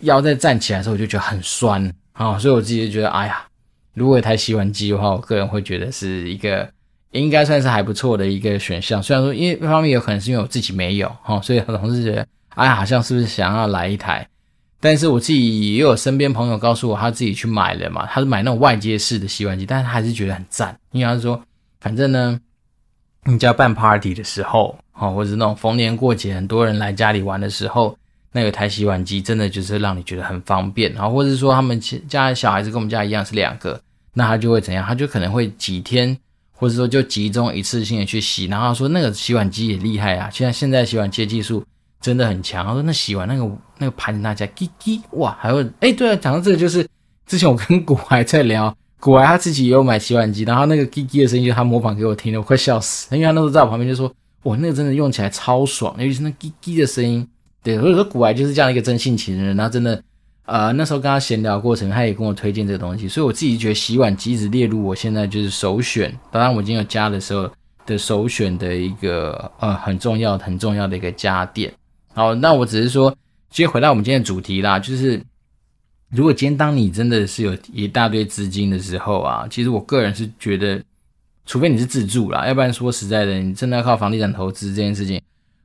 [0.00, 3.42] 腰再站起来的时候，我就觉得很酸啊、所以我自己就觉得，哎呀，
[3.94, 6.68] 如果有台洗碗机的话，我个人会觉得是一个
[7.12, 9.02] 应该算是还不错的一个选项。
[9.02, 12.26] 虽然说，因为一方面有可能是因为我自己没有哈、哦，所以很多同事觉得。
[12.54, 14.26] 哎，好像是不是想要来一台？
[14.80, 21.40] 但是我自己也有身边朋友告诉我，他自己去买了嘛，他是买那种外接式的洗碗机，但是他还是觉得很赞，因为他说，
[21.80, 22.40] 反正呢，
[23.24, 27.96] 你家办 party 的时候，哦，或者是那种逢年过节很多人来家里玩的时候，
[28.32, 33.80] 那有台洗碗机真的就是让你觉得很方便，然后或者是说他们家小孩子跟我们家一样是两个，
[34.14, 34.84] 那他就会怎样？
[34.86, 36.16] 他就可能会几天，
[36.52, 41.64] 或者说就集中一次性的去洗，然后说那个洗碗机也厉害啊，现在现在洗碗机的技术。
[42.00, 46.86] 真的很强，他说那洗完那个那个盘子那家叽叽哇，还会哎对啊，讲到这个就是
[47.26, 57.26] 之前我跟古怀在聊，古怀他自己也有买洗碗机，然后那个叽叽的声音就他模仿给我听的，我快笑死，因为他那时候在我旁边就说哇那个真的用起来超爽，尤其是那叽叽的声音，
[57.62, 60.02] 对，所以说古怀就是这样一个真性情的人，然后真的
[60.46, 67.48] 呃那时候跟他闲聊过程，他也跟我推荐这个东西，所以我自己觉得洗碗机一直列入我现在就是首选，当然我今天有家的时候
[67.86, 71.72] 的首选的一个呃很重要很重要的一个家电。
[72.14, 73.14] 好，那我只是说，
[73.48, 75.22] 接回到我们今天的主题啦，就是
[76.10, 80.82] 如果今天当你真的是有一大堆资金的时候啊，其实我个人是觉得，
[81.44, 85.20] 除非你是自住啦，要不然说实在的，你真的要靠房地产投资这件事情，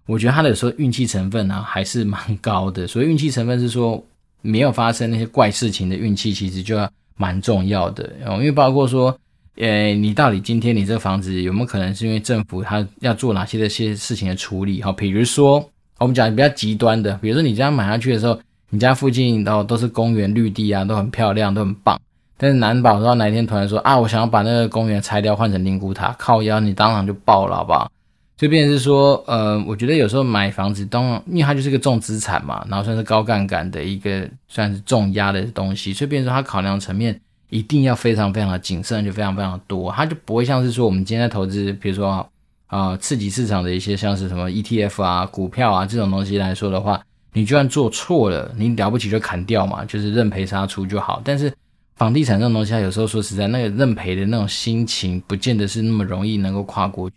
[0.06, 2.86] 我觉得它的说运气成分呢、啊、还是蛮高的。
[2.86, 4.03] 所以运气成分是说
[4.41, 8.12] 没有发生那些怪事情的运气，其实就要蛮重要的。
[8.32, 9.17] 因为包括说，
[9.56, 14.82] 呃，你到底今天你这个房子有没有可能是因为政府他要做哪些的些事情的处理？
[14.82, 15.69] 好，比如说。
[15.99, 18.38] 我们讲比较极端的，比如说你这样买下去的时候，
[18.73, 22.01] 你家附近都都是公园绿地啊，都很漂亮，都很棒。
[22.38, 27.91] 但是难保说哪一天突然说啊，我想要把那个公园拆掉，换成灵骨塔，靠腰你当场就爆了，好不好？
[28.36, 42.27] 这边是说，呃，我觉得有时候买房子，当然因为它就是个重资产嘛，然后算是高杠杆的一个算是重压的东西，所以变成说它考量层面一定要非常非常的谨慎，就非常非常的多，它就不会像是说我们今天在投资，比如说
[42.65, 46.99] 啊、呃，刺激市场的一些像是什么 ETF 啊、股票啊这种东西来说的话，
[47.33, 51.21] 你就算做错了，你了不起就砍掉嘛，就是认赔杀出就好。
[51.25, 51.51] 但是
[51.95, 57.15] 房地产这种东西，它有时候说实在，那个认赔的那种心情，不见得是那么容易能够跨过去。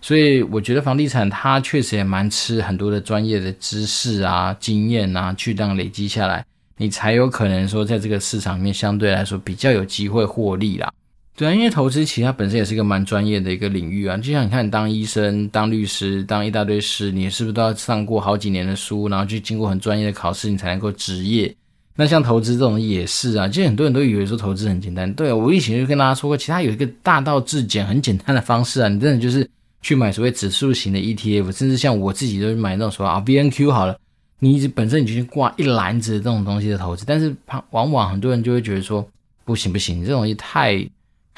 [0.00, 6.44] 所以我觉得房地产它确实也蛮吃很多的专业的知识啊、经验啊，去这样累积下来，
[6.76, 10.92] 你才有可能说在这个市场里面相对来说比较有机会获利啦。
[11.38, 21.54] 对啊，因为投资其实它本身也是一个蛮专业的一个领域啊，就像你看，当医生、当律师、当一大堆师，你是不是都要上过好几年的书，然后去经过很专业的考试，你才能够执业？
[21.94, 25.14] 那像投资这种也是啊，其实很多人都以为说投资很简单。
[25.14, 29.48] 对啊，我以前就跟大家说过，其实有一个大道至简、很简单的方式啊，你真的就是。
[29.80, 33.96] 去买所谓指数型的 ETF，甚至像我自己都买那种什么啊 VNQ 好了，
[34.40, 37.32] 你一直本身你就去挂一篮子这种东西的投资，但是
[37.70, 39.08] 往往很多人就会觉得说
[39.44, 40.84] 不行不行，这种东西太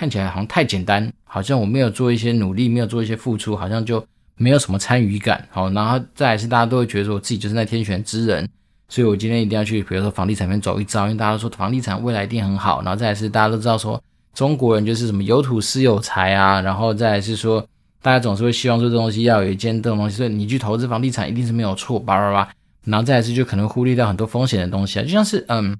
[0.00, 4.02] 看起来好像太简单，好像我没有做一些努力，没有做一些付出，好像就
[4.36, 5.46] 没有什么参与感。
[5.50, 8.48] 好，然后再来是大家都会觉得说我自己就是那天选之人，
[8.88, 12.80] 所以我今天一定要去，比如说房地产面走一遭，因为大家都说房地产未来一定很好。
[12.82, 17.62] 然后再来是大家都知道说中国人就是什么有土是有财啊，然后再来是说。
[18.02, 22.48] 大家总是会希望说这东西要有一件这种东西，所以你去投资房地产一定是没有错，叭叭叭。
[22.86, 25.76] 然后再来是就可能忽略掉很多风险的东西啊，就像是嗯，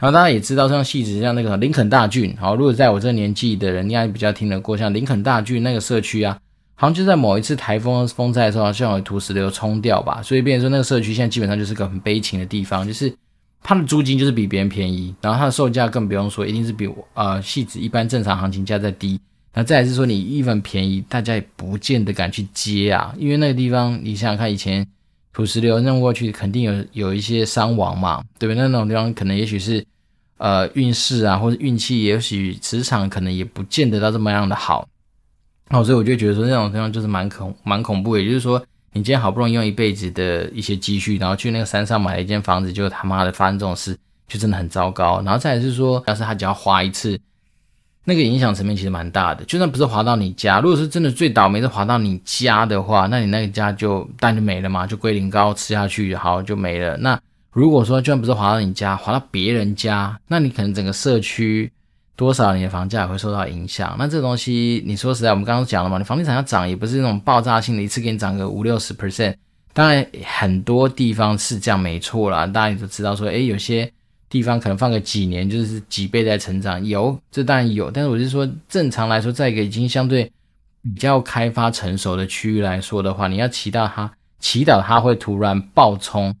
[0.00, 6.38] 然后大家也知道像戏子像那个林肯大郡，好，如果在我这年纪的人应该比较听得过，像林肯大郡那个社区啊，
[6.74, 13.14] 好像就在某一次台风风灾的时候，好像有土石流冲掉吧，所以变成说那个社区现在基本上就是个很悲情的地方，就是
[13.62, 19.20] 它的租金就是比别人便宜，然后它的售价更不用说，一定是比我呃戏子一般正常行情价再低。
[19.52, 24.86] 那再是说，你一分便宜，大家也不见得敢去接啊，因为那个地方，你想想看，以前
[25.32, 28.66] 土石流弄过去，肯定有有一些伤亡嘛，对不对？
[28.68, 29.84] 那种地方可能也许是
[30.38, 34.88] 呃运势啊，或者运气，也许磁场可能也不见得到这么样的好。
[35.68, 38.58] 哦，所以我就觉得说，那种地方就是蛮恐蛮恐怖，也就是说，
[38.92, 45.22] 你今天好不容易用一辈子的一些积蓄，然后去那个山上买了一间房子，就他妈的发生这种事，就真的很糟糕。
[45.24, 47.18] 然后再来是说，要是他只要花一次。
[48.10, 56.96] 那个影响层面其实蛮大的，就算不是滑到你家，如果是真的最倒霉是滑到你家的话，那你那个家就蛋就没了嘛，就龟苓膏吃下去好就没了。
[56.96, 57.16] 那
[57.52, 61.70] 如果说就算不是滑到你家，滑到别人家，那你可能整个社区
[62.16, 63.94] 多少你的房价也会受到影响。
[63.96, 69.36] 那这东西你说实在，我们刚刚讲了嘛，你房地产要涨也不是那种爆炸性的，一次给你涨个五六十 percent。
[69.72, 73.88] 当然很多地方是这样没错啦，大家也都知道说，诶，有些。
[74.30, 77.90] 地方可能放个几年，就是几倍在成长，有，这当然有。
[77.90, 80.30] 但是我是说，正常来说，在一个已经相对
[80.94, 86.32] 比较开发成熟的区域来说的话，你要祈祷它，祈祷它会突然爆冲，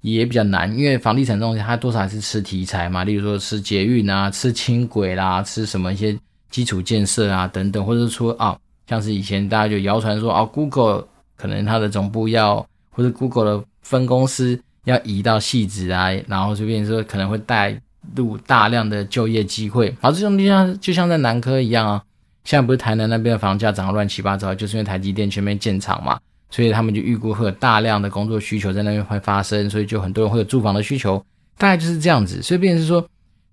[0.00, 0.76] 也比较难。
[0.76, 6.18] 因为房地产这东西，它多少还是吃题材嘛，例如说吃捷运啊，吃轻轨啦，吃什么一些
[6.50, 11.06] 基础建设啊等等，或者说啊，像是以前大家就谣传说啊，Google
[11.36, 14.60] 可能它的总部要，或者 Google 的分公司。
[14.86, 17.78] 要移到汐止啊，然后就变成说可能会带
[18.14, 19.94] 入大量的就业机会。
[20.00, 22.02] 好，这种就像就像在南科一样啊，
[22.44, 26.18] 现在不是台南那边的房价涨得乱七八糟，就是因为台积电全面建厂嘛，
[26.50, 31.18] 所以他们就预估会有大量的工作需求在那边会发生，所以就很多人会有住房的需求，
[31.58, 32.40] 大概就是这样子。
[32.40, 33.04] 所以变成是说，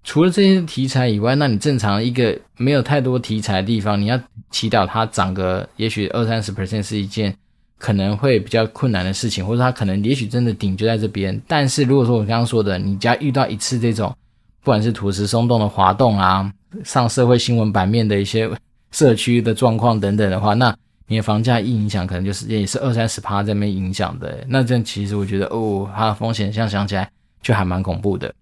[0.03, 7.35] 除了这些题材以外，那你正常一个没有太多题材的地方，你要祈祷它涨个也许二三十 percent 是一件。
[7.83, 11.37] 可能会比较困难的事情，或者他可能也许真的顶就在这边。
[11.45, 14.15] 但是如果说我刚刚说的，你只要遇到一次这种，
[14.61, 16.49] 不管是土石松动的滑动啊，
[16.85, 18.49] 上社会新闻版面的一些
[18.91, 20.73] 社区的状况等等的话，那
[21.07, 24.45] 你的房价一影响，可能就是也是二三十趴在那边影响的。
[24.47, 28.33] 那这样其实我觉得哦，它的风险现在想起来就还蛮恐怖的。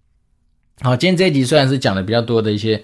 [0.82, 2.80] 好，今天这一集虽然是讲的比较多的一些。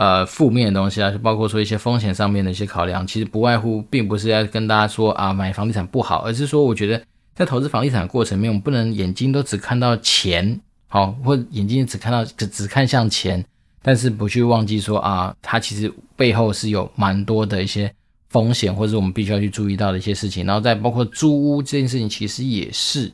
[0.00, 7.02] 呃，负面的东西啊，就包括说一些风险上面的一些考量，其实不外乎，并不是要跟大家说啊，买房地产不好，而是说，我觉得
[7.34, 13.44] 在投资房地产的过程里面，我们不能眼睛都只看到钱，好，或眼睛只看到只只看向钱，
[13.82, 17.92] 但是不去忘记说啊，它其实背后是有蛮多的一些
[18.30, 20.46] 风险，或者我们必须要去注意到的一些事情。
[20.46, 23.12] 然后再包括租屋这件事情，其实也是。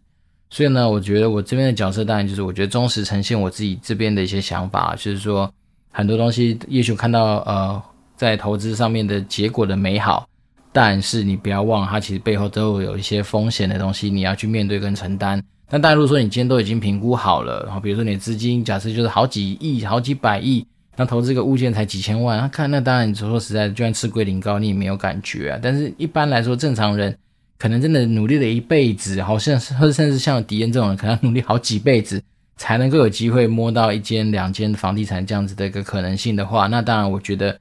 [0.51, 5.53] 所以呢，我觉得我这边的角色，当然就是我觉得忠实呈现我自己这边的一些想法，就是说。
[5.97, 7.83] 很多东西，也许看到呃，
[8.17, 10.29] 在投资上面的结果的美好，
[10.71, 15.43] 但是你不要忘了，它其实背后都有一些风险的东西，你要去面对跟承担。
[15.71, 20.67] 但大家如果说你今天都已经评估好了，然后比如说你的资金假设就是好几亿、好几百亿，
[20.97, 25.59] 那投资个物件才几千万，那看那当然你说实在，就算吃龟苓膏你也没有感觉啊。
[25.63, 27.17] 但是一般来说，正常人
[27.57, 32.23] 可能真的努力了一辈子，好像甚至像迪恩这种人，可能努力好几辈子
[32.57, 37.59] 才能够有机会摸到一间两间房地产这样子的一个可能性的话，那当然我觉得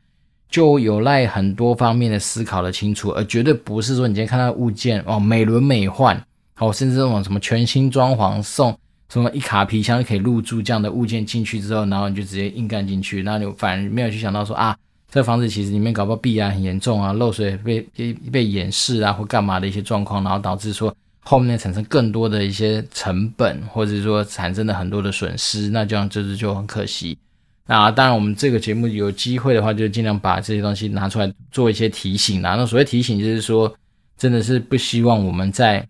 [0.50, 6.18] 就有赖很多方面的思考的清楚，而绝对不是说你今天看到物件哦美轮美奂，
[6.54, 8.78] 好甚至这种什么全新装潢送。
[9.08, 14.76] 什么一卡皮箱就可以入住这样的物件进去之后，然后你就直接硬干进去，那你反而没有去想到说啊，
[15.12, 20.93] 这房子其实里面搞不好壁癌很严重啊，漏水被被被掩饰啊，或干嘛的一些状况，然后导致说
[21.26, 27.17] 后面产生更多的一些成本，或者说产生了很多的损失，那这样就是就很可惜。
[27.67, 32.55] 那当然，我们这个节目有机会的话，就尽量把这些东西拿出来做一些提醒啦。
[32.55, 33.76] 那所谓提醒，就是说
[34.17, 35.86] 真的是不希望我们在。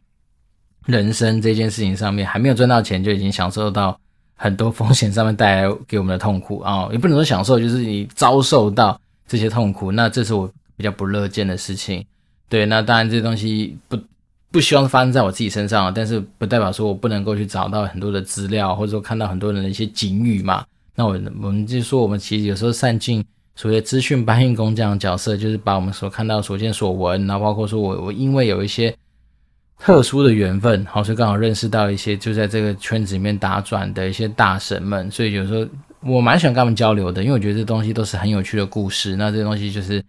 [0.86, 4.00] 人生这件事情上面还没有赚到钱，就已经享受到
[4.36, 12.06] 很多风险上面带来给我们的痛苦啊、也不能说享受，就是你遭受到这些痛苦，那这是我比较不乐见的事情。
[12.48, 13.98] 对，那当然这些东西不
[14.56, 20.64] 不希望发生在我自己身上，但是不代表说我不能够去找到很多的资料，或者说看到很多人的一些警语嘛。
[20.96, 23.22] 那我我们就说，我们其实有时候善尽
[23.58, 28.96] 所谓的资讯搬运工这样的角色，就是把我们所看到所见所闻，然后包括说我我因为有一些。
[29.78, 35.68] 特殊的缘分，好，所以刚好认识到一些就在这个圈子里面打转的一些大神们，所以有时候
[36.02, 39.18] 我蛮喜欢跟他们交流的，因为我觉得这东西都是很有趣的故事。
[39.18, 40.02] 那这东西就是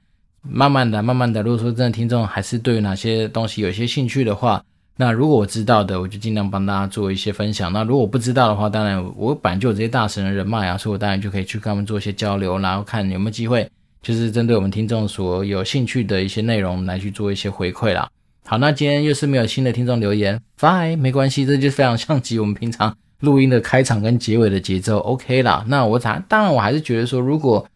[0.51, 4.63] 慢慢的、慢慢的，如果说真的听众还是对于哪些东西有一些兴趣的话，
[4.97, 7.73] 那如果我知道的，我就尽量帮大家做一些分享。
[7.73, 13.69] 那如果我不知道的话，当然我本来就有这些大神的人脉啊，所以我当然就可以去跟他们做一些交流，然后看有没有机会，
[14.01, 18.09] 就是针对我们听众所有兴趣的一些内容来去做一些回馈啦。
[18.47, 25.65] 好，那今天又是没有新的听众留言，fine，没关系，这就非常像极我们平常录音的开场跟结尾的节奏，OK 啦。
[25.69, 27.67] 那我当当然我还是觉得说，如果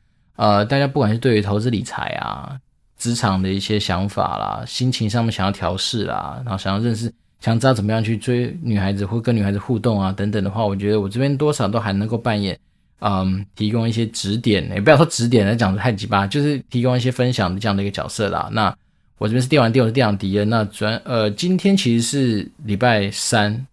[0.41, 2.59] 呃大家不管是对于投资理财啊、
[2.97, 12.59] 职场的一些想法啦、心情上面想要调试啦，然后想要认识、想知道怎么样去追女孩子或跟女孩子互动啊等等的话，我觉得我这边多少都还能够扮演
[13.01, 18.49] 嗯提供一些指点，也不要说指点来讲的太鸡巴，就是提供一些分享的这样的一个角色啦。
[18.53, 18.75] 那。
[19.21, 20.49] 我这边是电玩店，我是电玩迪恩。
[20.49, 23.67] 那转呃，今天其实是礼拜三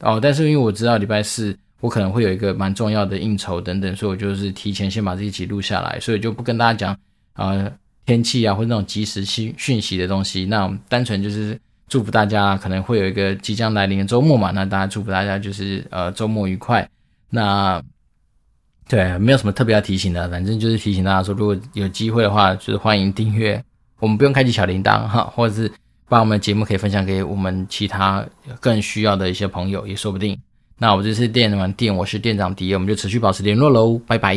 [0.00, 6.96] 哦，但是因为我知道礼拜四我可能会有一个蛮重要的应酬等等，所以我就是提前先把这一集录下来，所以就不跟大家讲、
[7.34, 7.70] 呃、
[8.06, 10.46] 天气啊或者那种即时讯讯息的东西。
[10.46, 11.58] 那我们单纯就是
[11.88, 16.88] 祝福大家可能会有一个即将来临的周末嘛，那大家祝福大家就是呃周末愉快。
[17.28, 17.82] 那
[18.88, 23.60] 对，没有什么特别要提醒的，反正就是提醒大家说，如果有机会的话，就是欢迎订阅。
[23.98, 25.72] 我们不用开启小铃铛哈，或者是
[26.08, 28.24] 把我们的节目可以分享给我们其他
[28.60, 30.38] 更需要的一些朋友，也说不定。
[30.78, 34.36] 那我这次店完店，我是店长迪，我们就持续保持联络喽，拜拜。